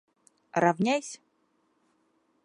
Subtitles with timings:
[0.63, 1.13] Равняйсь!